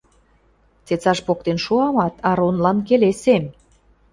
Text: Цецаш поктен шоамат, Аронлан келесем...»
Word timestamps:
Цецаш 0.87 1.19
поктен 1.27 1.57
шоамат, 1.65 2.13
Аронлан 2.29 2.77
келесем...» 2.87 3.43